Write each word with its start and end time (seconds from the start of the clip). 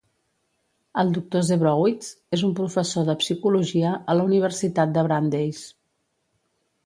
El 1.01 1.11
Doctor 1.17 1.43
Zebrowitz 1.49 2.07
és 2.37 2.45
un 2.47 2.55
professor 2.61 3.05
de 3.09 3.15
psicologia 3.23 3.91
a 4.13 4.15
la 4.21 4.25
Universitat 4.31 4.95
de 4.95 5.03
Brandeis. 5.09 5.61